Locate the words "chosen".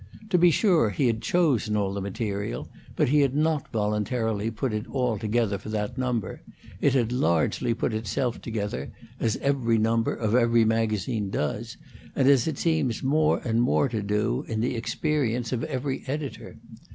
1.21-1.77